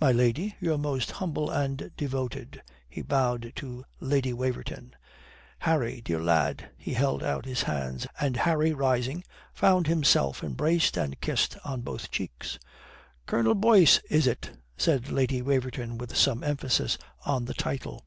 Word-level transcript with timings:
"My 0.00 0.12
lady, 0.12 0.54
your 0.60 0.78
most 0.78 1.10
humble 1.10 1.50
and 1.50 1.90
devoted," 1.96 2.62
he 2.88 3.02
bowed 3.02 3.52
to 3.56 3.84
Lady 3.98 4.32
Waverton. 4.32 4.94
"Harry, 5.58 6.00
dear 6.00 6.20
lad," 6.22 6.70
he 6.78 6.94
held 6.94 7.24
out 7.24 7.44
his 7.44 7.62
hands, 7.64 8.06
and 8.20 8.36
Harry, 8.36 8.72
rising, 8.72 9.24
found 9.52 9.88
himself 9.88 10.44
embraced 10.44 10.96
and 10.96 11.20
kissed 11.20 11.56
on 11.64 11.80
both 11.80 12.12
cheeks. 12.12 12.56
"Colonel 13.26 13.56
Boyce 13.56 13.98
is 14.08 14.28
it?" 14.28 14.52
said 14.76 15.10
Lady 15.10 15.42
Waverton 15.42 15.98
with 15.98 16.14
some 16.16 16.44
emphasis 16.44 16.96
on 17.26 17.46
the 17.46 17.54
title. 17.54 18.06